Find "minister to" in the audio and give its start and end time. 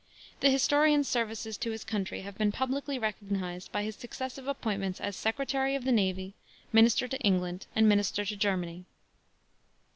6.73-7.19, 7.87-8.35